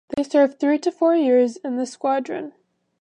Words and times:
They 0.17 0.23
serve 0.23 0.57
three 0.59 0.79
to 0.79 0.91
four 0.91 1.15
years 1.15 1.57
in 1.57 1.75
the 1.77 1.85
squadron. 1.85 2.53